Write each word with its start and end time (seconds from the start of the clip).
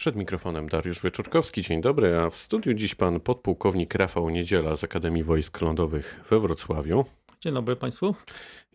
Przed 0.00 0.16
mikrofonem 0.16 0.68
Dariusz 0.68 1.02
Wieczorkowski. 1.02 1.62
Dzień 1.62 1.80
dobry, 1.80 2.16
a 2.16 2.30
w 2.30 2.36
studiu 2.36 2.74
dziś 2.74 2.94
pan 2.94 3.20
podpułkownik 3.20 3.94
Rafał 3.94 4.30
Niedziela 4.30 4.76
z 4.76 4.84
Akademii 4.84 5.24
Wojsk 5.24 5.60
Lądowych 5.60 6.20
we 6.30 6.40
Wrocławiu. 6.40 7.04
Dzień 7.40 7.54
dobry 7.54 7.76
Państwu. 7.76 8.14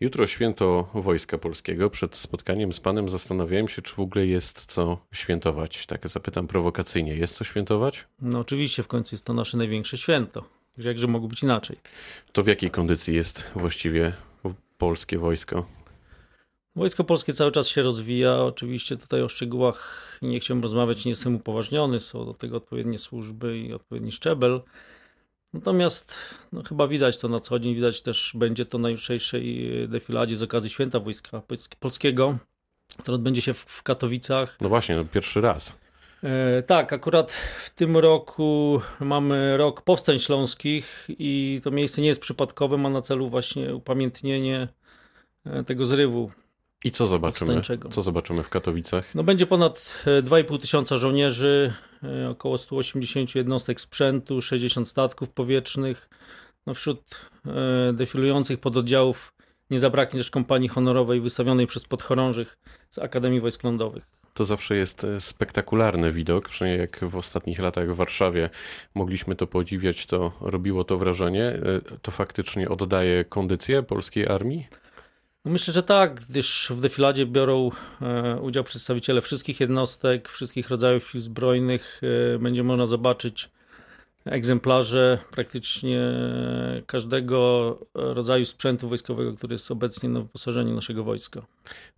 Jutro 0.00 0.26
święto 0.26 0.90
Wojska 0.94 1.38
Polskiego. 1.38 1.90
Przed 1.90 2.16
spotkaniem 2.16 2.72
z 2.72 2.80
panem 2.80 3.08
zastanawiałem 3.08 3.68
się, 3.68 3.82
czy 3.82 3.94
w 3.94 3.98
ogóle 3.98 4.26
jest 4.26 4.66
co 4.66 4.98
świętować. 5.12 5.86
Tak 5.86 6.08
zapytam 6.08 6.46
prowokacyjnie. 6.46 7.14
Jest 7.14 7.34
co 7.34 7.44
świętować? 7.44 8.04
No 8.20 8.38
oczywiście, 8.38 8.82
w 8.82 8.88
końcu 8.88 9.14
jest 9.14 9.24
to 9.24 9.34
nasze 9.34 9.56
największe 9.56 9.98
święto. 9.98 10.44
Jakże 10.78 11.06
mogło 11.06 11.28
być 11.28 11.42
inaczej? 11.42 11.76
To 12.32 12.42
w 12.42 12.46
jakiej 12.46 12.70
kondycji 12.70 13.14
jest 13.14 13.50
właściwie 13.54 14.12
polskie 14.78 15.18
wojsko? 15.18 15.66
Wojsko 16.76 17.04
Polskie 17.04 17.32
cały 17.32 17.52
czas 17.52 17.68
się 17.68 17.82
rozwija. 17.82 18.36
Oczywiście 18.36 18.96
tutaj 18.96 19.22
o 19.22 19.28
szczegółach 19.28 20.18
nie 20.22 20.40
chciałbym 20.40 20.62
rozmawiać, 20.62 21.04
nie 21.04 21.10
jestem 21.10 21.36
upoważniony. 21.36 22.00
Są 22.00 22.26
do 22.26 22.34
tego 22.34 22.56
odpowiednie 22.56 22.98
służby 22.98 23.58
i 23.58 23.72
odpowiedni 23.72 24.12
szczebel. 24.12 24.60
Natomiast 25.52 26.14
no, 26.52 26.62
chyba 26.62 26.88
widać 26.88 27.18
to 27.18 27.28
na 27.28 27.40
co 27.40 27.58
dzień. 27.58 27.74
Widać 27.74 28.02
też 28.02 28.32
będzie 28.34 28.66
to 28.66 28.78
na 28.78 28.90
jutrzejszej 28.90 29.68
defiladzie 29.88 30.36
z 30.36 30.42
okazji 30.42 30.70
Święta 30.70 31.00
Wojska 31.00 31.42
Polskiego, 31.80 32.38
które 32.98 33.14
odbędzie 33.14 33.42
się 33.42 33.54
w, 33.54 33.58
w 33.58 33.82
Katowicach. 33.82 34.56
No 34.60 34.68
właśnie, 34.68 34.96
no 34.96 35.04
pierwszy 35.04 35.40
raz. 35.40 35.76
E, 36.22 36.62
tak, 36.62 36.92
akurat 36.92 37.32
w 37.64 37.70
tym 37.70 37.96
roku 37.96 38.80
mamy 39.00 39.56
rok 39.56 39.82
powstań 39.82 40.18
śląskich 40.18 41.06
i 41.08 41.60
to 41.64 41.70
miejsce 41.70 42.02
nie 42.02 42.08
jest 42.08 42.20
przypadkowe, 42.20 42.76
ma 42.76 42.90
na 42.90 43.02
celu 43.02 43.28
właśnie 43.28 43.74
upamiętnienie 43.74 44.68
e, 45.44 45.64
tego 45.64 45.84
zrywu 45.84 46.30
i 46.84 46.90
co 46.90 47.06
zobaczymy? 47.06 47.62
Co 47.90 48.02
zobaczymy 48.02 48.42
w 48.42 48.48
Katowicach? 48.48 49.14
No 49.14 49.24
będzie 49.24 49.46
ponad 49.46 50.04
2,5 50.22 50.54
e, 50.54 50.58
tysiąca 50.58 50.98
żołnierzy, 50.98 51.72
e, 52.02 52.28
około 52.28 52.58
180 52.58 53.34
jednostek 53.34 53.80
sprzętu, 53.80 54.40
60 54.40 54.88
statków 54.88 55.30
powietrznych. 55.30 56.08
No 56.66 56.74
wśród 56.74 57.30
e, 57.46 57.92
defilujących 57.92 58.60
pododdziałów 58.60 59.32
nie 59.70 59.78
zabraknie 59.80 60.20
też 60.20 60.30
kompanii 60.30 60.68
honorowej 60.68 61.20
wystawionej 61.20 61.66
przez 61.66 61.84
podchorążych 61.84 62.58
z 62.90 62.98
Akademii 62.98 63.40
Wojsk 63.40 63.64
Lądowych. 63.64 64.04
To 64.34 64.44
zawsze 64.44 64.76
jest 64.76 65.06
spektakularny 65.18 66.12
widok, 66.12 66.48
przynajmniej 66.48 66.80
jak 66.80 67.04
w 67.04 67.16
ostatnich 67.16 67.58
latach 67.58 67.92
w 67.92 67.96
Warszawie 67.96 68.50
mogliśmy 68.94 69.36
to 69.36 69.46
podziwiać, 69.46 70.06
to 70.06 70.32
robiło 70.40 70.84
to 70.84 70.98
wrażenie. 70.98 71.60
To 72.02 72.10
faktycznie 72.10 72.68
oddaje 72.68 73.24
kondycję 73.24 73.82
polskiej 73.82 74.28
armii? 74.28 74.66
No 75.46 75.52
myślę, 75.52 75.74
że 75.74 75.82
tak, 75.82 76.20
gdyż 76.28 76.68
w 76.70 76.80
defiladzie 76.80 77.26
biorą 77.26 77.70
e, 78.02 78.40
udział 78.40 78.64
przedstawiciele 78.64 79.20
wszystkich 79.20 79.60
jednostek, 79.60 80.28
wszystkich 80.28 80.68
rodzajów 80.68 81.10
sił 81.10 81.20
zbrojnych. 81.20 82.00
E, 82.34 82.38
będzie 82.38 82.62
można 82.62 82.86
zobaczyć 82.86 83.50
egzemplarze 84.24 85.18
praktycznie 85.30 86.00
każdego 86.86 87.78
rodzaju 87.94 88.44
sprzętu 88.44 88.88
wojskowego, 88.88 89.32
który 89.32 89.54
jest 89.54 89.70
obecnie 89.70 90.08
na 90.08 90.20
wyposażeniu 90.20 90.74
naszego 90.74 91.04
wojska. 91.04 91.42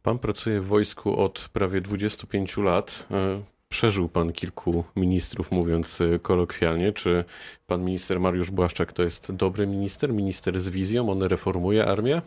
Pan 0.02 0.18
pracuje 0.18 0.60
w 0.60 0.66
wojsku 0.66 1.16
od 1.16 1.48
prawie 1.52 1.80
25 1.80 2.56
lat. 2.56 3.06
E, 3.10 3.42
przeżył 3.68 4.08
pan 4.08 4.32
kilku 4.32 4.84
ministrów, 4.96 5.52
mówiąc 5.52 6.02
kolokwialnie. 6.22 6.92
Czy 6.92 7.24
pan 7.66 7.84
minister 7.84 8.20
Mariusz 8.20 8.50
Błaszczak 8.50 8.92
to 8.92 9.02
jest 9.02 9.32
dobry 9.32 9.66
minister, 9.66 10.12
minister 10.12 10.60
z 10.60 10.68
wizją? 10.68 11.10
On 11.10 11.22
reformuje 11.22 11.86
armię? 11.86 12.22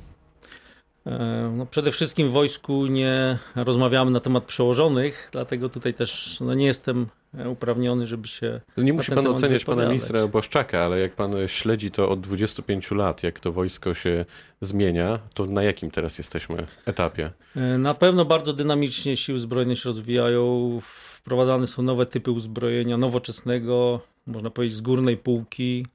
E, 1.06 1.52
no 1.58 1.66
przede 1.66 1.92
wszystkim 1.92 2.30
w 2.30 2.32
wojsku 2.32 2.86
nie 2.86 3.38
rozmawiamy 3.56 4.12
na 4.12 4.20
temat 4.20 4.44
przełożonych, 4.44 5.30
dlatego 5.32 5.70
tutaj 5.70 5.94
też 5.94 6.38
no 6.42 6.54
nie 6.54 6.66
jestem 6.66 7.08
uprawniony, 7.50 8.08
żeby 8.08 8.28
się. 8.28 8.62
Nie 8.78 8.94
musi 8.94 9.12
pan 9.12 9.28
oceniać 9.28 9.66
pana 9.66 9.88
ministra 9.88 10.28
Błaszczaka, 10.28 10.86
ale 10.86 11.00
jak 11.00 11.16
pan 11.16 11.34
śledzi 11.48 11.92
to 11.92 12.10
od 12.10 12.22
25 12.22 12.92
lat, 12.92 13.24
jak 13.24 13.40
to 13.40 13.52
wojsko 13.52 13.94
się 13.94 14.26
zmienia, 14.62 15.20
to 15.34 15.46
na 15.46 15.64
jakim 15.64 15.92
teraz 15.92 16.18
jesteśmy 16.18 16.56
etapie? 16.86 17.32
E, 17.56 17.78
na 17.78 17.94
pewno 17.94 18.26
bardzo 18.26 18.54
dynamicznie 18.54 19.18
siły 19.18 19.40
zbrojne 19.40 19.76
się 19.76 19.90
rozwijają. 19.90 20.80
Wprowadzane 20.84 21.68
są 21.68 21.84
nowe 21.84 22.06
typy 22.06 22.32
uzbrojenia 22.32 22.98
nowoczesnego, 22.98 24.02
można 24.28 24.50
powiedzieć 24.50 24.76
z 24.78 24.82
górnej 24.82 25.18
półki. 25.18 25.86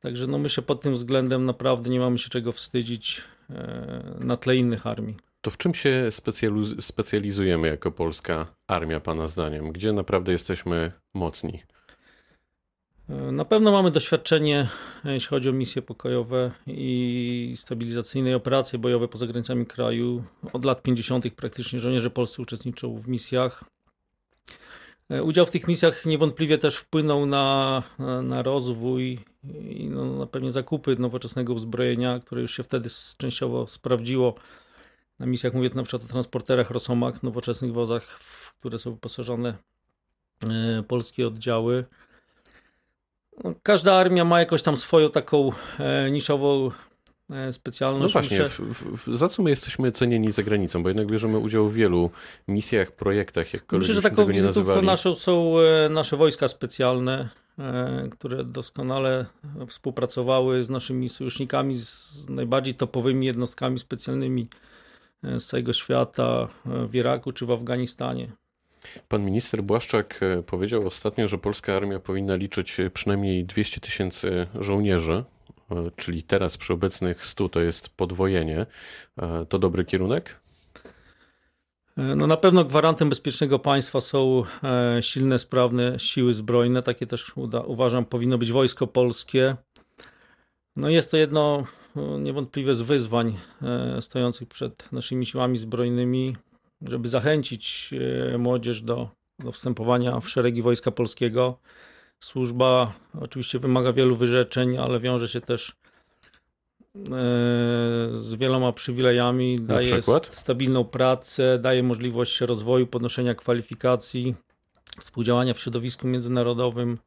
Także 0.00 0.26
no 0.26 0.38
myślę 0.38 0.62
pod 0.62 0.80
tym 0.80 0.94
względem 0.94 1.44
naprawdę 1.44 1.90
nie 1.90 2.00
mamy 2.00 2.18
się 2.18 2.28
czego 2.28 2.52
wstydzić 2.52 3.22
na 4.20 4.36
tle 4.36 4.56
innych 4.56 4.86
armii. 4.86 5.16
To 5.40 5.50
w 5.50 5.56
czym 5.56 5.74
się 5.74 6.08
specjalizujemy 6.80 7.68
jako 7.68 7.90
polska 7.90 8.46
armia, 8.66 9.00
Pana 9.00 9.28
zdaniem? 9.28 9.72
Gdzie 9.72 9.92
naprawdę 9.92 10.32
jesteśmy 10.32 10.92
mocni? 11.14 11.62
Na 13.32 13.44
pewno 13.44 13.72
mamy 13.72 13.90
doświadczenie, 13.90 14.68
jeśli 15.04 15.28
chodzi 15.28 15.48
o 15.48 15.52
misje 15.52 15.82
pokojowe 15.82 16.50
i 16.66 17.52
stabilizacyjne 17.56 18.36
operacje 18.36 18.78
bojowe 18.78 19.08
poza 19.08 19.26
granicami 19.26 19.66
kraju. 19.66 20.24
Od 20.52 20.64
lat 20.64 20.82
50. 20.82 21.34
praktycznie 21.34 21.78
żołnierze 21.78 22.10
polscy 22.10 22.42
uczestniczą 22.42 22.96
w 22.96 23.08
misjach. 23.08 23.64
Udział 25.22 25.46
w 25.46 25.50
tych 25.50 25.68
misjach 25.68 26.06
niewątpliwie 26.06 26.58
też 26.58 26.76
wpłynął 26.76 27.26
na, 27.26 27.82
na 28.22 28.42
rozwój 28.42 29.18
i 29.70 29.88
no, 29.88 30.04
na 30.04 30.26
pewnie 30.26 30.52
zakupy 30.52 30.96
nowoczesnego 30.96 31.52
uzbrojenia, 31.52 32.18
które 32.18 32.42
już 32.42 32.56
się 32.56 32.62
wtedy 32.62 32.88
częściowo 33.16 33.66
sprawdziło 33.66 34.34
na 35.18 35.26
misjach, 35.26 35.54
mówię 35.54 35.70
na 35.74 35.82
przykład 35.82 36.04
o 36.04 36.12
transporterach 36.12 36.70
Rosomak, 36.70 37.22
nowoczesnych 37.22 37.72
wozach, 37.72 38.04
w 38.04 38.54
które 38.54 38.78
są 38.78 38.92
wyposażone 38.92 39.56
e, 40.44 40.82
polskie 40.82 41.26
oddziały. 41.26 41.84
No, 43.44 43.54
każda 43.62 43.94
armia 43.94 44.24
ma 44.24 44.40
jakoś 44.40 44.62
tam 44.62 44.76
swoją 44.76 45.10
taką 45.10 45.50
e, 45.78 46.10
niszową 46.10 46.70
E, 46.70 46.95
specjalność. 47.50 48.14
No 48.14 48.20
właśnie, 48.20 48.48
w, 48.48 48.60
w, 49.06 49.16
za 49.16 49.28
co 49.28 49.42
my 49.42 49.50
jesteśmy 49.50 49.92
cenieni 49.92 50.32
za 50.32 50.42
granicą? 50.42 50.82
Bo 50.82 50.88
jednak 50.88 51.06
bierzemy 51.06 51.38
udział 51.38 51.68
w 51.68 51.74
wielu 51.74 52.10
misjach, 52.48 52.92
projektach, 52.92 53.52
jakkolwiek 53.54 53.88
Myślę, 53.88 53.94
że 53.94 54.10
taką 54.10 54.26
wizytówką 54.26 54.82
naszą 54.82 55.14
są 55.14 55.58
e, 55.58 55.88
nasze 55.88 56.16
wojska 56.16 56.48
specjalne, 56.48 57.28
e, 57.58 58.08
które 58.10 58.44
doskonale 58.44 59.26
współpracowały 59.68 60.64
z 60.64 60.70
naszymi 60.70 61.08
sojusznikami, 61.08 61.74
z 61.76 62.28
najbardziej 62.28 62.74
topowymi 62.74 63.26
jednostkami 63.26 63.78
specjalnymi 63.78 64.48
z 65.22 65.44
całego 65.44 65.72
świata 65.72 66.48
w 66.64 66.94
Iraku 66.94 67.32
czy 67.32 67.46
w 67.46 67.50
Afganistanie. 67.50 68.32
Pan 69.08 69.24
minister 69.24 69.62
Błaszczak 69.62 70.20
powiedział 70.46 70.86
ostatnio, 70.86 71.28
że 71.28 71.38
polska 71.38 71.76
armia 71.76 72.00
powinna 72.00 72.36
liczyć 72.36 72.76
przynajmniej 72.94 73.44
200 73.44 73.80
tysięcy 73.80 74.46
żołnierzy. 74.60 75.24
E, 75.70 75.90
czyli 75.96 76.22
teraz 76.22 76.56
przy 76.56 76.72
obecnych 76.72 77.26
100 77.26 77.48
to 77.48 77.60
jest 77.60 77.88
podwojenie, 77.88 78.66
e, 79.18 79.46
to 79.46 79.58
dobry 79.58 79.84
kierunek? 79.84 80.40
E, 81.96 82.02
no 82.16 82.26
na 82.26 82.36
pewno 82.36 82.64
gwarantem 82.64 83.08
bezpiecznego 83.08 83.58
państwa 83.58 84.00
są 84.00 84.42
silne, 85.00 85.38
sprawne 85.38 85.98
siły 85.98 86.34
zbrojne. 86.34 86.82
Takie 86.82 87.06
też 87.06 87.36
uda, 87.36 87.60
uważam 87.60 88.04
powinno 88.04 88.38
być 88.38 88.52
wojsko 88.52 88.86
polskie. 88.86 89.56
No 90.76 90.88
jest 90.88 91.10
to 91.10 91.16
jedno 91.16 91.64
niewątpliwie 92.18 92.74
z 92.74 92.80
wyzwań 92.80 93.38
stojących 94.00 94.48
przed 94.48 94.92
naszymi 94.92 95.26
siłami 95.26 95.56
zbrojnymi, 95.56 96.36
żeby 96.82 97.08
zachęcić 97.08 97.94
młodzież 98.38 98.82
do, 98.82 99.08
do 99.38 99.52
wstępowania 99.52 100.20
w 100.20 100.28
szeregi 100.28 100.62
wojska 100.62 100.90
polskiego. 100.90 101.58
Służba 102.20 102.92
oczywiście 103.20 103.58
wymaga 103.58 103.92
wielu 103.92 104.16
wyrzeczeń, 104.16 104.78
ale 104.78 105.00
wiąże 105.00 105.28
się 105.28 105.40
też 105.40 105.70
e, 105.70 107.02
z 108.14 108.34
wieloma 108.34 108.72
przywilejami, 108.72 109.56
daje 109.60 110.00
stabilną 110.30 110.84
pracę, 110.84 111.58
daje 111.58 111.82
możliwość 111.82 112.40
rozwoju, 112.40 112.86
podnoszenia 112.86 113.34
kwalifikacji, 113.34 114.34
współdziałania 115.00 115.54
w 115.54 115.60
środowisku 115.60 116.06
międzynarodowym, 116.06 116.98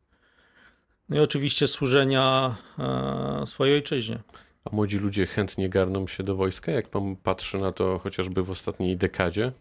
no 1.09 1.17
i 1.17 1.19
oczywiście 1.19 1.67
służenia 1.67 2.55
e, 2.79 3.45
swojej 3.45 3.75
ojczyźnie. 3.75 4.19
A 4.65 4.75
młodzi 4.75 4.97
ludzie 4.97 5.25
chętnie 5.25 5.69
garną 5.69 6.07
się 6.07 6.23
do 6.23 6.35
wojska, 6.35 6.71
jak 6.71 6.89
pan 6.89 7.15
patrzy 7.15 7.57
na 7.57 7.71
to 7.71 7.99
chociażby 7.99 8.43
w 8.43 8.49
ostatniej 8.49 8.97
dekadzie? 8.97 9.51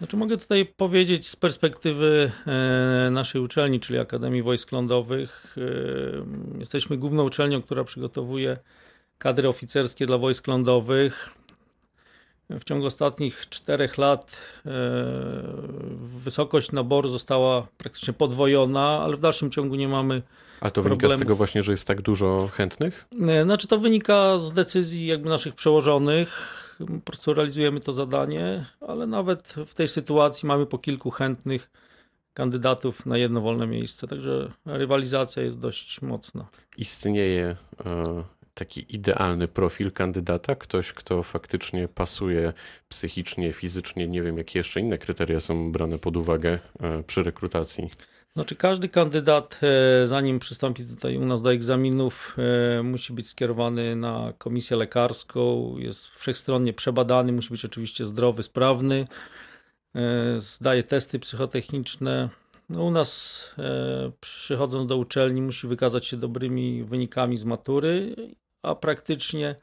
Znaczy 0.00 0.16
mogę 0.16 0.36
tutaj 0.36 0.66
powiedzieć 0.66 1.28
z 1.28 1.36
perspektywy 1.36 2.32
e, 2.46 3.10
naszej 3.10 3.40
uczelni, 3.40 3.80
czyli 3.80 3.98
Akademii 3.98 4.42
Wojsk 4.42 4.72
Lądowych. 4.72 5.56
E, 6.56 6.58
jesteśmy 6.58 6.96
główną 6.96 7.24
uczelnią, 7.24 7.62
która 7.62 7.84
przygotowuje 7.84 8.56
kadry 9.18 9.48
oficerskie 9.48 10.06
dla 10.06 10.18
wojsk 10.18 10.46
lądowych. 10.46 11.30
W 12.50 12.64
ciągu 12.64 12.86
ostatnich 12.86 13.48
czterech 13.48 13.98
lat 13.98 14.36
e, 14.66 14.70
wysokość 15.96 16.72
naboru 16.72 17.08
została 17.08 17.68
praktycznie 17.78 18.14
podwojona, 18.14 19.00
ale 19.04 19.16
w 19.16 19.20
dalszym 19.20 19.50
ciągu 19.50 19.74
nie 19.74 19.88
mamy. 19.88 20.22
A 20.60 20.70
to 20.70 20.82
wynika 20.82 21.08
z 21.08 21.18
tego 21.18 21.36
właśnie, 21.36 21.62
że 21.62 21.72
jest 21.72 21.86
tak 21.86 22.02
dużo 22.02 22.48
chętnych? 22.52 23.06
Znaczy 23.44 23.68
to 23.68 23.78
wynika 23.78 24.38
z 24.38 24.52
decyzji 24.52 25.06
jakby 25.06 25.28
naszych 25.28 25.54
przełożonych 25.54 26.60
po 26.86 27.00
prostu 27.00 27.34
realizujemy 27.34 27.80
to 27.80 27.92
zadanie, 27.92 28.66
ale 28.80 29.06
nawet 29.06 29.54
w 29.66 29.74
tej 29.74 29.88
sytuacji 29.88 30.46
mamy 30.46 30.66
po 30.66 30.78
kilku 30.78 31.10
chętnych 31.10 31.70
kandydatów 32.34 33.06
na 33.06 33.18
jedno 33.18 33.40
wolne 33.40 33.66
miejsce, 33.66 34.06
także 34.06 34.52
rywalizacja 34.66 35.42
jest 35.42 35.58
dość 35.58 36.02
mocna. 36.02 36.48
Istnieje 36.76 37.56
e, 37.86 38.24
taki 38.54 38.94
idealny 38.94 39.48
profil 39.48 39.92
kandydata, 39.92 40.54
ktoś, 40.54 40.92
kto 40.92 41.22
faktycznie 41.22 41.88
pasuje 41.88 42.52
psychicznie, 42.88 43.52
fizycznie, 43.52 44.08
nie 44.08 44.22
wiem, 44.22 44.38
jakie 44.38 44.58
jeszcze 44.58 44.80
inne 44.80 44.98
kryteria 44.98 45.40
są 45.40 45.72
brane 45.72 45.98
pod 45.98 46.16
uwagę 46.16 46.58
e, 46.80 47.02
przy 47.02 47.22
rekrutacji. 47.22 47.88
Znaczy 48.34 48.56
każdy 48.56 48.88
kandydat, 48.88 49.60
e, 49.62 50.06
zanim 50.06 50.38
przystąpi 50.38 50.84
tutaj 50.84 51.16
u 51.16 51.26
nas 51.26 51.42
do 51.42 51.52
egzaminów, 51.52 52.36
e, 52.78 52.82
musi 52.82 53.12
być 53.12 53.28
skierowany 53.28 53.96
na 53.96 54.32
komisję 54.38 54.76
lekarską, 54.76 55.74
jest 55.78 56.08
wszechstronnie 56.08 56.72
przebadany, 56.72 57.32
musi 57.32 57.50
być 57.50 57.64
oczywiście 57.64 58.04
zdrowy, 58.04 58.42
sprawny, 58.42 59.04
e, 59.94 60.00
zdaje 60.40 60.82
testy 60.82 61.18
psychotechniczne. 61.18 62.28
No 62.68 62.84
u 62.84 62.90
nas 62.90 63.54
przychodząc 64.20 64.88
do 64.88 64.96
uczelni 64.96 65.42
musi 65.42 65.66
wykazać 65.66 66.06
się 66.06 66.16
dobrymi 66.16 66.84
wynikami 66.84 67.36
z 67.36 67.44
matury, 67.44 68.16
a 68.62 68.74
praktycznie 68.74 69.56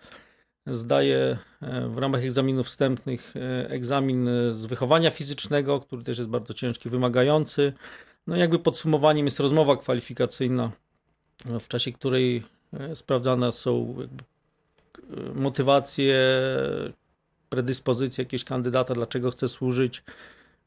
zdaje 0.65 1.37
w 1.89 1.97
ramach 1.97 2.23
egzaminów 2.23 2.67
wstępnych 2.67 3.33
egzamin 3.67 4.29
z 4.49 4.65
wychowania 4.65 5.11
fizycznego, 5.11 5.79
który 5.79 6.03
też 6.03 6.17
jest 6.17 6.29
bardzo 6.29 6.53
ciężki, 6.53 6.89
wymagający 6.89 7.73
no 8.27 8.35
jakby 8.35 8.59
podsumowaniem 8.59 9.25
jest 9.25 9.39
rozmowa 9.39 9.77
kwalifikacyjna, 9.77 10.71
w 11.45 11.67
czasie 11.67 11.91
której 11.91 12.43
e, 12.73 12.95
sprawdzane 12.95 13.51
są 13.51 13.95
e, 14.01 15.33
motywacje, 15.33 16.17
predyspozycje 17.49 18.21
jakiegoś 18.23 18.43
kandydata, 18.43 18.93
dlaczego 18.93 19.31
chce 19.31 19.47
służyć, 19.47 20.03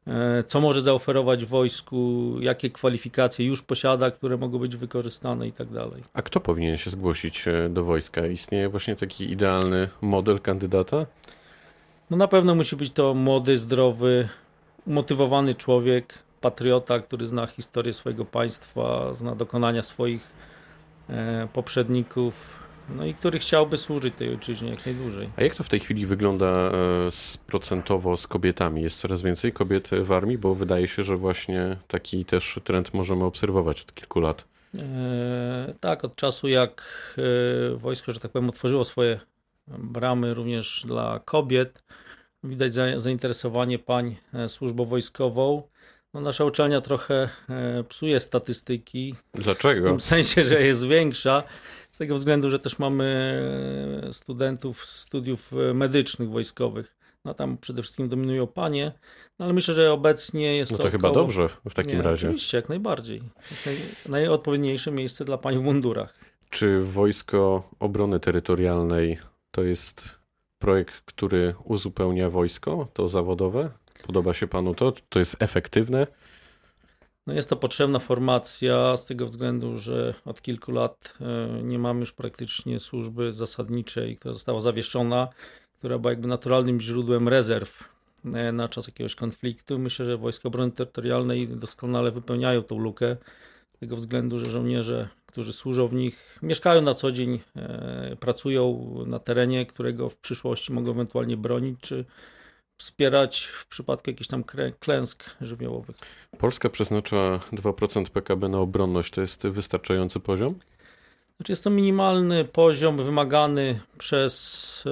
e, 0.07 0.45
co 0.49 0.61
może 0.61 0.83
zaoferować 0.83 1.45
wojsku, 1.45 2.35
jakie 2.41 2.71
kwalifikacje 2.71 3.47
już 3.47 3.63
posiada, 3.63 4.11
które 4.11 4.37
mogą 4.37 4.59
być 4.59 4.77
wykorzystane 4.77 5.49
i 5.49 5.53
tak 5.53 5.69
dalej. 5.69 6.03
A 6.13 6.23
kto 6.23 6.41
powinien 6.41 6.77
się 6.77 6.91
zgłosić 6.91 7.45
do 7.71 7.85
wojska? 7.85 8.27
Istnieje 8.27 8.69
właśnie 8.69 8.97
taki 8.97 9.33
idealny 9.33 9.89
model 10.01 10.41
kandydata? 10.41 11.07
No 12.11 12.17
na 12.17 12.29
pewno 12.29 12.55
musi 12.55 12.77
być 12.77 12.93
to 12.93 13.15
młody, 13.15 13.59
zdrowy, 13.59 14.29
motywowany 14.87 15.55
człowiek, 15.55 16.19
patriota, 16.41 16.99
który 16.99 17.27
zna 17.27 17.47
historię 17.47 17.93
swojego 17.93 18.25
państwa, 18.25 19.15
zna 19.15 19.35
dokonania 19.35 19.83
swoich 19.83 20.33
e, 21.09 21.49
poprzedników, 21.53 22.57
no 22.97 23.07
i 23.07 23.15
który 23.15 23.39
chciałby 23.39 23.77
służyć 23.77 24.15
tej 24.15 24.29
ojczyźnie 24.29 24.71
jak 24.71 24.87
najdłużej. 24.87 25.31
A 25.37 25.43
jak 25.43 25.55
to 25.55 25.65
w 25.65 25.69
tej 25.69 25.81
chwili 25.81 26.07
wygląda 26.07 26.47
e, 26.47 26.73
procentowo 27.47 28.17
z 28.17 28.27
kobietami? 28.27 28.83
Jest 28.83 29.01
coraz 29.01 29.23
więcej 29.23 29.53
kobiet 29.53 29.91
w 30.03 30.13
armii, 30.13 30.39
bo 30.39 30.55
wydaje 30.55 30.89
się, 30.89 31.03
że 31.03 31.17
właśnie 31.17 31.77
taki 31.89 32.25
też 32.25 32.61
trend 32.65 32.95
możemy 32.95 33.25
obserwować 33.25 33.83
od 33.83 33.95
kilku 33.95 34.21
lat. 34.21 34.45
E, 34.79 35.75
tak, 35.81 36.05
od 36.05 36.17
czasu 36.17 36.49
jak 36.49 36.83
wojsko, 37.77 38.13
że 38.13 38.21
tak 38.21 38.31
powiem, 38.31 38.49
otworzyło 38.49 38.85
swoje 38.85 39.21
bramy 39.79 40.35
również 40.35 40.85
dla 40.87 41.21
kobiet, 41.25 41.85
widać 42.45 42.73
za, 42.75 42.99
zainteresowanie 42.99 43.79
pań 43.79 44.17
służbą 44.47 44.85
wojskową. 44.85 45.63
No, 46.15 46.21
nasza 46.21 46.45
uczelnia 46.45 46.81
trochę 46.81 47.29
e, 47.49 47.85
psuje 47.85 48.21
statystyki. 48.21 49.15
Dlaczego? 49.35 49.87
W 49.87 49.91
tym 49.91 50.01
sensie, 50.01 50.45
że 50.45 50.63
jest 50.63 50.87
większa. 50.87 51.43
Z 51.91 51.99
tego 51.99 52.15
względu, 52.15 52.51
że 52.51 52.59
też 52.59 52.79
mamy 52.79 53.41
e, 54.09 54.13
studentów 54.13 54.87
studiów 54.87 55.53
e, 55.53 55.75
medycznych 55.75 56.31
wojskowych. 56.31 56.97
No 57.25 57.35
tam 57.35 57.59
przede 57.59 57.83
wszystkim 57.83 58.09
dominują 58.09 58.47
panie, 58.47 58.93
no 59.39 59.45
ale 59.45 59.55
myślę, 59.55 59.75
że 59.75 59.93
obecnie 59.93 60.57
jest 60.57 60.73
no 60.73 60.79
to. 60.79 60.85
to 60.85 60.91
chyba 60.91 61.13
dobrze 61.13 61.49
w 61.71 61.75
takim 61.75 61.97
Nie, 61.97 62.03
razie. 62.03 62.27
Oczywiście, 62.27 62.57
jak 62.57 62.69
najbardziej. 62.69 63.23
Naj... 63.67 63.77
Najodpowiedniejsze 64.09 64.91
miejsce 64.91 65.25
dla 65.25 65.39
pań 65.39 65.59
w 65.59 65.63
mundurach. 65.63 66.15
Czy 66.51 66.81
Wojsko 66.81 67.71
Obrony 67.81 68.21
Terytorialnej 68.21 69.19
to 69.51 69.63
jest 69.63 70.20
projekt, 70.61 71.01
który 71.01 71.55
uzupełnia 71.65 72.31
wojsko, 72.31 72.89
to 72.95 73.09
zawodowe? 73.09 73.71
Podoba 74.07 74.35
się 74.35 74.47
panu 74.47 74.75
to? 74.75 74.93
To 75.09 75.19
jest 75.19 75.37
efektywne? 75.43 76.07
No 77.27 77.35
jest 77.35 77.51
to 77.51 77.57
potrzebna 77.57 77.99
formacja 77.99 78.97
z 78.97 79.07
tego 79.07 79.27
względu, 79.27 79.79
że 79.79 80.15
od 80.25 80.43
kilku 80.43 80.73
lat 80.73 81.15
e, 81.21 81.63
nie 81.63 81.79
mamy 81.79 82.01
już 82.01 82.13
praktycznie 82.13 82.81
służby 82.81 83.33
zasadniczej, 83.33 84.17
która 84.17 84.35
została 84.35 84.61
zawieszona, 84.61 85.29
która 85.79 85.99
była 85.99 86.13
jakby 86.13 86.29
naturalnym 86.29 86.81
źródłem 86.81 87.29
rezerw 87.29 87.89
e, 88.25 88.53
na 88.53 88.69
czas 88.69 88.87
jakiegoś 88.87 89.15
konfliktu. 89.15 89.79
Myślę, 89.79 90.05
że 90.05 90.17
Wojska 90.17 90.49
Obrony 90.49 90.73
Terytorialnej 90.73 91.49
doskonale 91.49 92.11
wypełniają 92.11 92.63
tą 92.63 92.79
lukę 92.79 93.17
z 93.77 93.79
tego 93.79 93.97
względu, 93.97 94.39
że 94.39 94.51
żołnierze, 94.51 95.09
którzy 95.31 95.53
służą 95.53 95.89
w 95.89 95.95
nich, 95.95 96.39
mieszkają 96.43 96.83
na 96.83 96.95
co 96.95 97.13
dzień, 97.13 97.41
e, 97.57 98.17
pracują 98.21 98.95
na 99.07 99.19
terenie, 99.19 99.67
którego 99.67 100.09
w 100.09 100.17
przyszłości 100.17 100.73
mogą 100.73 100.91
ewentualnie 100.91 101.37
bronić, 101.37 101.81
czy 101.81 102.05
wspierać 102.81 103.45
w 103.45 103.67
przypadku 103.67 104.11
jakichś 104.11 104.29
tam 104.29 104.45
klęsk 104.79 105.25
żywiołowych. 105.41 105.97
Polska 106.39 106.69
przeznacza 106.69 107.41
2% 107.53 108.11
PKB 108.11 108.49
na 108.49 108.59
obronność. 108.59 109.11
To 109.11 109.21
jest 109.21 109.47
wystarczający 109.47 110.21
poziom? 110.21 110.55
Znaczy 111.37 111.53
jest 111.53 111.65
to 111.65 111.71
minimalny 111.71 112.45
poziom 112.45 112.97
wymagany 112.97 113.81
przez 113.99 114.85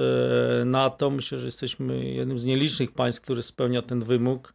e, 0.61 0.65
NATO. 0.65 1.09
Myślę, 1.09 1.39
że 1.39 1.45
jesteśmy 1.45 2.05
jednym 2.05 2.39
z 2.39 2.45
nielicznych 2.45 2.91
państw, 2.91 3.21
który 3.21 3.41
spełnia 3.41 3.81
ten 3.81 4.03
wymóg. 4.03 4.53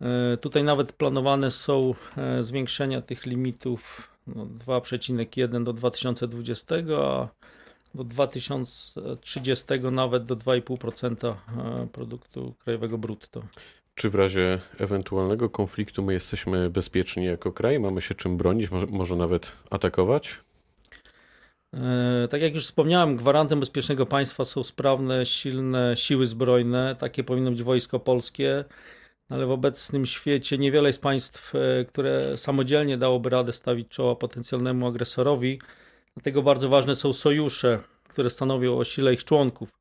E, 0.00 0.36
tutaj 0.36 0.64
nawet 0.64 0.92
planowane 0.92 1.50
są 1.50 1.94
zwiększenia 2.40 3.02
tych 3.02 3.26
limitów 3.26 4.09
no, 4.26 4.46
2,1 4.46 5.64
do 5.64 5.72
2020, 5.72 6.74
a 6.96 7.28
do 7.94 8.04
2030 8.04 9.64
nawet 9.92 10.24
do 10.24 10.36
2,5% 10.36 11.34
e, 11.34 11.86
produktu 11.92 12.54
krajowego 12.64 12.98
brutto. 12.98 13.42
Czy 13.94 14.10
w 14.10 14.14
razie 14.14 14.60
ewentualnego 14.78 15.50
konfliktu 15.50 16.02
my 16.02 16.12
jesteśmy 16.12 16.70
bezpieczni 16.70 17.24
jako 17.24 17.52
kraj? 17.52 17.80
Mamy 17.80 18.02
się 18.02 18.14
czym 18.14 18.36
bronić, 18.36 18.70
może 18.90 19.16
nawet 19.16 19.52
atakować? 19.70 20.38
E, 21.74 22.28
tak 22.30 22.42
jak 22.42 22.54
już 22.54 22.64
wspomniałem, 22.64 23.16
gwarantem 23.16 23.60
bezpiecznego 23.60 24.06
państwa 24.06 24.44
są 24.44 24.62
sprawne, 24.62 25.26
silne 25.26 25.96
siły 25.96 26.26
zbrojne. 26.26 26.96
Takie 26.98 27.24
powinno 27.24 27.50
być 27.50 27.62
wojsko 27.62 28.00
polskie, 28.00 28.64
ale 29.30 29.46
w 29.46 29.50
obecnym 29.50 30.06
świecie 30.06 30.58
niewiele 30.58 30.88
jest 30.88 31.02
państw, 31.02 31.54
e, 31.54 31.84
które 31.84 32.36
samodzielnie 32.36 32.98
dałoby 32.98 33.30
radę 33.30 33.52
stawić 33.52 33.88
czoła 33.88 34.16
potencjalnemu 34.16 34.86
agresorowi. 34.86 35.60
Dlatego 36.14 36.42
bardzo 36.42 36.68
ważne 36.68 36.94
są 36.94 37.12
sojusze, 37.12 37.78
które 38.08 38.30
stanowią 38.30 38.78
o 38.78 38.84
sile 38.84 39.14
ich 39.14 39.24
członków. 39.24 39.78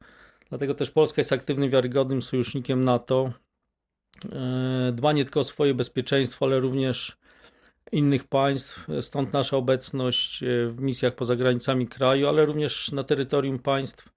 Dlatego 0.50 0.74
też 0.76 0.92
Polska 0.92 1.22
jest 1.22 1.34
aktywnym, 1.34 1.70
wiarygodnym 1.70 2.22
sojusznikiem 2.22 2.84
NATO. 2.84 3.32
E, 4.32 4.92
dba 4.96 5.12
nie 5.12 5.24
tylko 5.26 5.40
o 5.40 5.44
swoje 5.44 5.74
bezpieczeństwo, 5.74 6.46
ale 6.46 6.60
również 6.60 7.18
innych 7.92 8.28
państw. 8.28 8.88
Stąd 9.02 9.34
nasza 9.34 9.58
obecność 9.58 10.44
e, 10.44 10.68
w 10.68 10.82
misjach 10.82 11.16
poza 11.16 11.36
granicami 11.36 11.88
kraju, 11.88 12.28
ale 12.28 12.46
również 12.46 12.92
na 12.92 13.04
terytorium 13.04 13.60
państw 13.60 14.10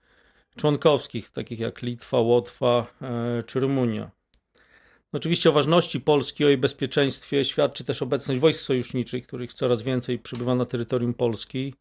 członkowskich, 0.57 1.31
takich 1.31 1.59
jak 1.59 1.83
Litwa, 1.83 2.21
Łotwa 2.21 2.87
czy 3.47 3.61
Rumunia. 3.61 4.22
Oczywiście 5.13 5.51
o 5.51 5.53
ważności 5.53 6.01
Polski, 6.01 6.45
o 6.45 6.49
jej 6.49 6.59
bezpieczeństwie 6.59 7.45
świadczy 7.45 7.85
też 7.85 8.03
obecność 8.03 8.41
wojsk 8.41 8.61
sojuszniczych, 8.61 9.27
których 9.27 9.55
coraz 9.55 9.83
więcej 9.83 10.19
przybywa 10.19 10.55
na 10.55 10.65
terytorium 10.65 11.15
Polski. 11.15 11.75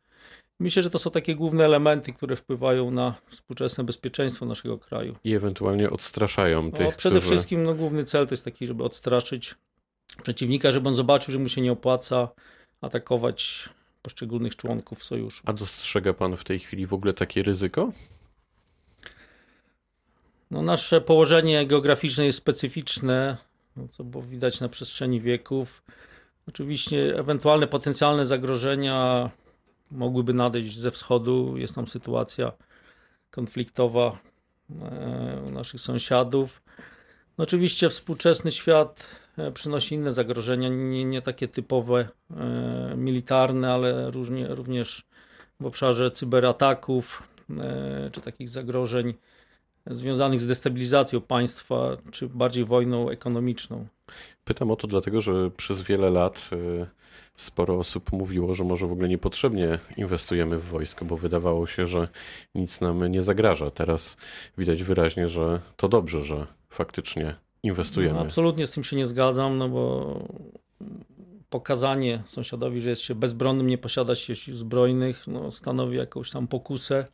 Myślę, 0.59 0.83
że 0.83 0.89
to 0.89 0.99
są 0.99 1.11
takie 1.11 1.35
główne 1.35 1.65
elementy, 1.65 2.13
które 2.13 2.35
wpływają 2.35 2.91
na 2.91 3.15
współczesne 3.29 3.83
bezpieczeństwo 3.83 4.45
naszego 4.45 4.77
kraju. 4.77 5.15
I 5.23 5.33
ewentualnie 5.33 5.89
odstraszają 5.89 6.63
no, 6.63 6.71
tych. 6.71 6.95
Przede 6.95 7.19
którzy... 7.19 7.35
wszystkim 7.35 7.63
no, 7.63 7.73
główny 7.73 8.03
cel 8.03 8.27
to 8.27 8.33
jest 8.33 8.45
taki, 8.45 8.67
żeby 8.67 8.83
odstraszyć 8.83 9.55
przeciwnika, 10.23 10.71
żeby 10.71 10.89
on 10.89 10.95
zobaczył, 10.95 11.31
że 11.31 11.39
mu 11.39 11.49
się 11.49 11.61
nie 11.61 11.71
opłaca 11.71 12.29
atakować 12.81 13.69
poszczególnych 14.01 14.55
członków 14.55 15.03
sojuszu. 15.03 15.43
A 15.45 15.53
dostrzega 15.53 16.13
pan 16.13 16.37
w 16.37 16.43
tej 16.43 16.59
chwili 16.59 16.87
w 16.87 16.93
ogóle 16.93 17.13
takie 17.13 17.43
ryzyko? 17.43 17.91
No, 20.51 20.61
nasze 20.61 21.01
położenie 21.01 21.67
geograficzne 21.67 22.25
jest 22.25 22.37
specyficzne, 22.37 23.37
no, 23.75 23.87
co 23.87 24.03
było 24.03 24.23
widać 24.23 24.61
na 24.61 24.69
przestrzeni 24.69 25.21
wieków. 25.21 25.83
Oczywiście 26.47 27.19
ewentualne 27.19 27.67
potencjalne 27.67 28.25
zagrożenia 28.25 29.29
mogłyby 29.91 30.33
nadejść 30.33 30.77
ze 30.79 30.91
wschodu. 30.91 31.57
Jest 31.57 31.75
tam 31.75 31.87
sytuacja 31.87 32.51
konfliktowa 33.29 34.19
e, 34.81 35.41
u 35.47 35.51
naszych 35.51 35.81
sąsiadów. 35.81 36.61
No 37.37 37.43
oczywiście 37.43 37.89
współczesny 37.89 38.51
świat 38.51 39.07
e, 39.37 39.51
przynosi 39.51 39.95
inne 39.95 40.11
zagrożenia, 40.11 40.69
nie, 40.69 41.05
nie 41.05 41.21
takie 41.21 41.47
typowe 41.47 42.07
e, 42.31 42.93
militarne, 42.97 43.73
ale 43.73 44.11
różnie, 44.11 44.47
również 44.47 45.05
w 45.59 45.65
obszarze 45.65 46.11
cyberataków 46.11 47.23
czy 48.11 48.21
takich 48.21 48.49
zagrożeń 48.49 49.13
związanych 49.87 50.41
z 50.41 50.47
destabilizacją 50.47 51.21
państwa, 51.21 51.97
czy 52.11 52.29
bardziej 52.29 52.65
wojną 52.65 53.09
ekonomiczną. 53.09 53.87
Pytam 54.43 54.71
o 54.71 54.75
to 54.75 54.87
dlatego, 54.87 55.21
że 55.21 55.51
przez 55.51 55.81
wiele 55.81 56.09
lat 56.09 56.49
y, 56.53 56.85
sporo 57.35 57.77
osób 57.77 58.11
mówiło, 58.11 58.55
że 58.55 58.63
może 58.63 58.87
w 58.87 58.91
ogóle 58.91 59.09
niepotrzebnie 59.09 59.79
inwestujemy 59.97 60.57
w 60.57 60.65
wojsko, 60.65 61.05
bo 61.05 61.17
wydawało 61.17 61.67
się, 61.67 61.87
że 61.87 62.07
nic 62.55 62.81
nam 62.81 63.07
nie 63.07 63.21
zagraża. 63.21 63.71
Teraz 63.71 64.17
widać 64.57 64.83
wyraźnie, 64.83 65.29
że 65.29 65.61
to 65.77 65.89
dobrze, 65.89 66.21
że 66.21 66.47
faktycznie 66.69 67.35
inwestujemy. 67.63 68.13
No, 68.13 68.19
absolutnie 68.21 68.67
z 68.67 68.71
tym 68.71 68.83
się 68.83 68.95
nie 68.95 69.05
zgadzam, 69.05 69.57
no 69.57 69.69
bo 69.69 70.17
pokazanie 71.49 72.21
sąsiadowi, 72.25 72.81
że 72.81 72.89
jest 72.89 73.01
się 73.01 73.15
bezbronnym, 73.15 73.67
nie 73.67 73.77
posiada 73.77 74.15
się 74.15 74.35
sił 74.35 74.55
zbrojnych, 74.55 75.27
no, 75.27 75.51
stanowi 75.51 75.97
jakąś 75.97 76.31
tam 76.31 76.47
pokusę, 76.47 77.05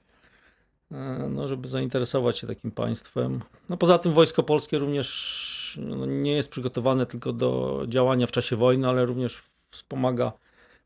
no, 1.29 1.48
żeby 1.48 1.67
zainteresować 1.67 2.38
się 2.38 2.48
takim 2.48 2.72
państwem. 2.72 3.41
No, 3.70 3.77
poza 3.77 3.98
tym 3.98 4.13
wojsko 4.13 4.44
polskie 4.44 4.77
również 4.77 5.79
no, 5.82 6.06
nie 6.06 6.32
jest 6.32 6.50
przygotowane 6.50 7.06
tylko 7.06 7.34
do 7.34 7.82
działania 7.88 8.27
w 8.27 8.32
czasie 8.32 8.56
wojny, 8.56 8.88
ale 8.88 9.06
również 9.06 9.44
wspomaga 9.72 10.32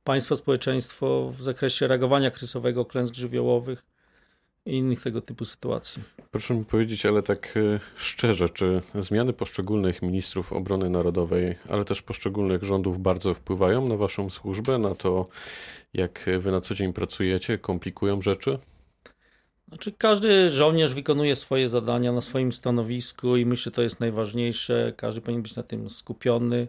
państwo, 0.04 0.36
społeczeństwo 0.36 1.32
w 1.38 1.42
zakresie 1.42 1.88
reagowania 1.88 2.32
kryzysowego, 2.32 2.86
klęsk 2.86 3.14
żywiołowych 3.14 3.84
i 4.66 4.78
innych 4.78 5.02
tego 5.02 5.22
typu 5.22 5.46
sytuacji. 5.46 6.04
Proszę 6.32 6.56
mi 6.56 6.66
powiedzieć, 6.66 7.06
ale 7.06 7.24
tak 7.24 7.58
y, 7.58 7.80
szczerze, 7.96 8.50
czy 8.50 8.82
zmiany 8.96 9.34
poszczególnych 9.34 10.02
ministrów 10.02 10.54
obrony 10.54 10.90
narodowej, 10.90 11.56
ale 11.70 11.86
też 11.86 12.02
poszczególnych 12.02 12.64
rządów 12.64 13.00
bardzo 13.00 13.34
wpływają 13.34 13.88
na 13.88 13.96
waszą 13.96 14.30
służbę, 14.30 14.78
na 14.78 14.96
to, 14.96 15.28
jak 15.94 16.30
wy 16.40 16.52
na 16.52 16.62
co 16.62 16.76
dzień 16.76 16.94
pracujecie, 16.94 17.58
komplikują 17.58 18.22
rzeczy? 18.22 18.60
Znaczy, 19.72 19.92
każdy 19.92 20.52
żołnierz 20.52 20.94
wykonuje 20.94 21.36
swoje 21.36 21.70
zadania 21.70 22.12
na 22.12 22.22
swoim 22.22 22.52
stanowisku 22.52 23.38
i 23.38 23.46
myślę, 23.46 23.64
że 23.64 23.72
to 23.72 23.82
jest 23.82 24.00
najważniejsze. 24.00 24.94
Każdy 24.98 25.22
powinien 25.22 25.42
być 25.42 25.56
na 25.56 25.64
tym 25.64 25.90
skupiony, 25.90 26.68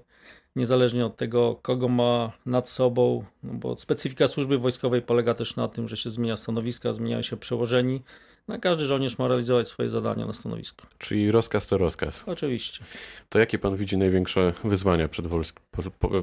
niezależnie 0.57 1.07
od 1.07 1.17
tego, 1.17 1.59
kogo 1.63 1.89
ma 1.89 2.33
nad 2.47 2.69
sobą, 2.69 3.25
no 3.43 3.55
bo 3.55 3.77
specyfika 3.77 4.27
służby 4.27 4.59
wojskowej 4.59 5.03
polega 5.03 5.35
też 5.35 5.57
na 5.57 5.69
tym, 5.69 5.89
że 5.89 5.97
się 5.97 6.11
zmienia 6.11 6.37
stanowiska, 6.37 6.93
zmieniają 6.93 7.23
się 7.23 7.37
przełożeni. 7.37 8.03
No, 8.49 8.59
każdy 8.61 8.87
żołnierz 8.87 9.19
ma 9.19 9.29
realizować 9.29 9.69
swoje 9.69 9.89
zadania 9.89 10.27
na 10.27 10.33
stanowisku. 10.33 10.87
Czyli 10.99 11.31
rozkaz 11.31 11.67
to 11.67 11.79
rozkaz. 11.79 12.25
Oczywiście. 12.27 12.85
To 13.29 13.39
jakie 13.39 13.59
pan 13.59 13.77
widzi 13.77 13.97
największe 13.97 14.53
wyzwania 14.65 15.09
przed, 15.09 15.27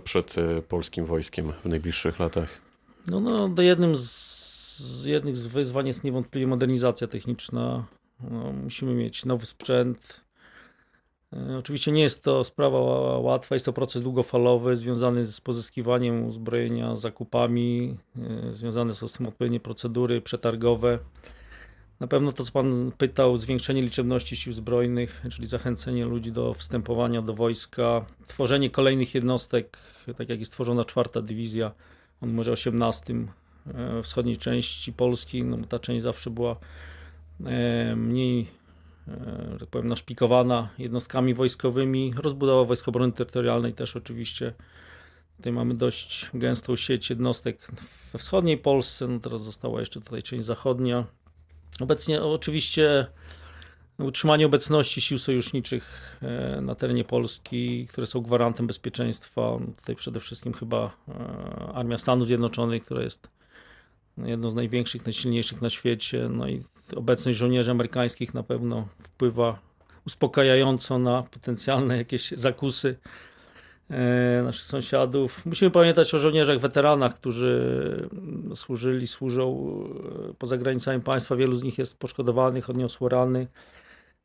przed 0.04 0.38
e, 0.38 0.62
polskim 0.62 1.06
wojskiem 1.06 1.54
w 1.66 1.70
najbliższych 1.70 2.20
latach? 2.20 2.62
No, 3.08 3.20
no 3.20 3.50
do 3.50 3.62
jednym 3.62 3.96
z, 3.96 4.29
z 4.80 5.06
jednych 5.06 5.38
z 5.38 5.48
wyzwań 5.48 5.88
jest 5.88 6.04
niewątpliwie 6.04 6.48
modernizacja 6.48 7.08
techniczna. 7.08 7.86
No, 8.32 8.54
musimy 8.54 8.94
mieć 8.94 9.26
nowy 9.26 9.46
sprzęt. 9.46 10.22
E, 11.34 11.58
Oczywiście 11.58 11.92
nie 11.92 12.02
jest 12.02 12.24
to 12.24 12.44
sprawa 12.44 12.80
łatwa, 13.18 13.56
jest 13.56 13.66
to 13.66 13.74
proces 13.74 14.02
długofalowy 14.02 14.76
związany 14.76 15.26
z 15.26 15.42
pozyskiwaniem 15.42 16.26
uzbrojenia, 16.26 16.96
zakupami, 16.96 17.98
e, 18.50 18.54
związane 18.54 18.94
są 18.94 19.08
z 19.08 19.14
tym 19.14 19.26
odpowiednie 19.26 19.60
procedury 19.60 20.22
przetargowe. 20.22 21.00
Na 22.00 22.08
pewno 22.08 22.32
to, 22.32 22.44
co 22.44 22.52
Pan 22.52 22.92
pytał, 22.98 23.38
zwiększenie 23.38 23.82
liczebności 23.82 24.38
sił 24.38 24.54
zbrojnych, 24.54 25.22
czyli 25.32 25.48
zachęcenie 25.48 26.06
ludzi 26.06 26.32
do 26.32 26.54
wstępowania 26.54 27.22
do 27.22 27.34
wojska, 27.34 28.06
tworzenie 28.28 28.70
kolejnych 28.70 29.16
jednostek, 29.16 29.78
tak 30.18 30.30
jak 30.30 30.40
jest 30.40 30.52
tworzona 30.52 30.86
czwarta 30.86 31.22
dywizja 31.22 31.72
o 32.22 32.26
numerze 32.26 32.52
18 32.52 33.14
e, 33.14 33.28
wschodniej 34.04 34.38
części 34.38 34.94
Polski. 34.94 35.44
No, 35.44 35.58
ta 35.70 35.80
część 35.80 36.04
zawsze 36.04 36.30
była 36.30 36.56
e, 37.46 37.96
mniej, 37.96 38.48
e, 39.08 39.50
że 39.54 39.60
tak 39.60 39.70
powiem, 39.70 39.88
naszpikowana 39.88 40.70
jednostkami 40.78 41.34
wojskowymi. 41.34 42.14
Rozbudowa 42.18 42.66
Wojsk 42.66 42.88
Obrony 42.88 43.12
Terytorialnej 43.12 43.74
też 43.74 43.96
oczywiście. 43.96 44.54
Tutaj 45.38 45.54
mamy 45.54 45.74
dość 45.74 46.30
gęstą 46.34 46.76
sieć 46.76 47.10
jednostek 47.10 47.72
we 48.14 48.20
wschodniej 48.20 48.58
Polsce, 48.58 49.08
no 49.08 49.20
teraz 49.20 49.44
została 49.44 49.80
jeszcze 49.80 50.02
tutaj 50.02 50.24
część 50.24 50.46
zachodnia. 50.46 51.06
Obecnie 51.80 52.24
oczywiście 52.24 53.08
utrzymanie 54.00 54.46
obecności 54.46 55.02
sił 55.02 55.18
sojuszniczych 55.18 56.18
e, 56.22 56.62
na 56.62 56.76
terenie 56.76 57.04
Polski, 57.04 57.88
które 57.88 58.08
są 58.08 58.22
gwarantem 58.22 58.68
bezpieczeństwa. 58.68 59.60
Tutaj 59.76 59.96
przede 59.96 60.20
wszystkim 60.20 60.54
chyba 60.54 60.92
e, 61.08 61.74
Armia 61.74 61.98
Stanów 61.98 62.28
Zjednoczonych, 62.28 62.84
która 62.84 63.02
jest 63.02 63.30
jedną 64.26 64.50
z 64.50 64.56
największych, 64.56 65.06
najsilniejszych 65.06 65.62
na 65.62 65.70
świecie. 65.70 66.30
No 66.30 66.48
i 66.48 66.64
obecność 66.96 67.38
żołnierzy 67.38 67.72
amerykańskich 67.72 68.34
na 68.34 68.44
pewno 68.44 68.88
wpływa 69.04 69.60
uspokajająco 70.08 71.00
na 71.00 71.24
potencjalne 71.24 71.98
jakieś 71.98 72.32
zakusy 72.32 72.98
e, 73.90 74.44
naszych 74.44 74.66
sąsiadów. 74.66 75.46
Musimy 75.46 75.72
pamiętać 75.72 76.14
o 76.14 76.20
żołnierzach 76.20 76.60
weteranach, 76.60 77.14
którzy 77.14 78.10
służyli, 78.54 79.08
służą 79.08 79.74
e, 80.30 80.34
poza 80.34 80.58
granicami 80.58 81.02
państwa. 81.02 81.36
Wielu 81.36 81.54
z 81.54 81.64
nich 81.64 81.78
jest 81.78 82.00
poszkodowanych, 82.00 82.70
odniosło 82.70 83.10
rany. 83.10 83.48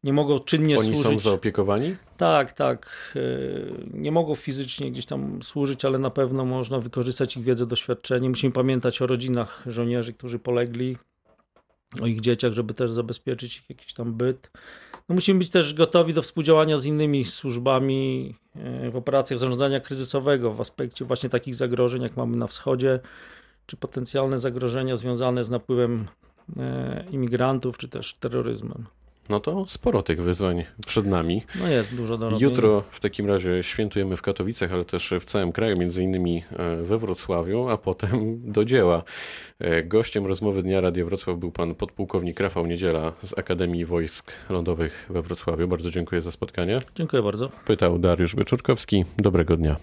Nie 0.05 0.13
mogą 0.13 0.39
czynnie 0.39 0.79
Oni 0.79 0.95
służyć. 0.95 1.23
są 1.23 1.31
zaopiekowani? 1.31 1.97
Tak, 2.17 2.53
tak. 2.53 3.13
E, 3.17 3.21
Nie 3.99 4.13
mogą 4.13 4.35
fizycznie 4.35 4.91
gdzieś 4.91 5.07
tam 5.07 5.43
służyć, 5.43 5.85
ale 5.85 5.99
na 5.99 6.11
pewno 6.11 6.45
można 6.45 6.79
wykorzystać 6.79 7.37
ich 7.37 7.45
wiedzę, 7.45 7.67
doświadczenie. 7.67 8.29
Musimy 8.29 8.53
pamiętać 8.53 9.03
o 9.03 9.07
rodzinach 9.07 9.63
żołnierzy, 9.67 10.13
którzy 10.13 10.39
polegli, 10.39 10.97
o 12.03 12.07
ich 12.07 12.21
dzieciach, 12.21 12.53
żeby 12.53 12.75
też 12.75 12.91
zabezpieczyć 12.91 13.57
ich 13.59 13.71
jakiś 13.71 13.93
tam 13.95 14.15
byt. 14.15 14.51
No 15.09 15.15
musimy 15.15 15.39
być 15.39 15.51
też 15.51 15.75
gotowi 15.75 16.15
do 16.15 16.23
współdziałania 16.23 16.79
z 16.79 16.87
innymi 16.87 17.25
służbami 17.25 18.35
e, 18.57 18.91
w 18.91 18.97
operacjach 18.97 19.39
zarządzania 19.39 19.81
kryzysowego 19.81 20.53
w 20.53 20.61
aspekcie 20.61 21.05
właśnie 21.05 21.31
takich 21.31 21.55
zagrożeń, 21.55 22.03
jak 22.03 22.17
mamy 22.17 22.37
na 22.37 22.47
wschodzie, 22.47 23.01
czy 23.67 23.77
potencjalne 23.77 24.39
zagrożenia 24.39 24.97
związane 24.97 25.45
z 25.45 25.51
napływem 25.51 26.07
e, 26.57 27.05
imigrantów, 27.11 27.79
czy 27.79 27.89
też 27.89 28.15
terroryzmem. 28.15 28.85
No 29.29 29.41
to 29.41 29.65
sporo 29.69 30.03
tych 30.03 30.23
wyzwań 30.23 30.65
przed 30.87 31.07
nami. 31.07 31.43
No 31.61 31.69
jest 31.69 31.95
dużo 31.95 32.19
do 32.19 32.31
robienia. 32.31 32.51
Jutro 32.51 32.85
w 32.91 33.01
takim 33.01 33.27
razie 33.27 33.63
świętujemy 33.63 34.17
w 34.17 34.23
Katowicach, 34.23 34.73
ale 34.73 34.85
też 34.85 35.15
w 35.21 35.25
całym 35.25 35.53
kraju, 35.53 35.79
między 35.79 36.03
innymi 36.03 36.45
e, 36.53 36.77
we 36.83 36.99
Wrocławiu, 36.99 37.69
a 37.69 37.77
potem 37.79 38.41
do 38.53 38.65
dzieła. 38.65 39.03
E, 39.59 39.83
Gościem 39.83 40.27
rozmowy 40.27 40.63
Dnia 40.63 40.81
Radia 40.81 41.05
Wrocław 41.05 41.39
był 41.39 41.53
pan 41.53 41.75
podpułkownik 41.75 42.41
Rafał 42.41 42.67
Niedziela 42.67 43.13
z 43.23 43.39
Akademii 43.39 43.85
Wojsk 43.85 44.33
Lądowych 44.51 45.07
we 45.11 45.23
Wrocławiu. 45.23 45.69
Bardzo 45.69 45.91
dziękuję 45.91 46.23
za 46.23 46.33
spotkanie. 46.33 46.81
Dziękuję 46.95 47.23
bardzo. 47.23 47.49
Pytał 47.65 47.99
Dariusz 47.99 48.37
Wyczorkowski. 48.37 49.05
Dobrego 49.17 49.57
dnia. 49.57 49.77